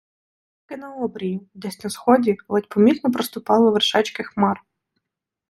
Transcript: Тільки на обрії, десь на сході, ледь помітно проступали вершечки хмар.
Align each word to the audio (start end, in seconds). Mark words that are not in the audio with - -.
Тільки 0.65 0.81
на 0.81 0.95
обрії, 0.95 1.49
десь 1.53 1.83
на 1.83 1.89
сході, 1.89 2.37
ледь 2.49 2.69
помітно 2.69 3.11
проступали 3.11 3.71
вершечки 3.71 4.23
хмар. 4.23 4.61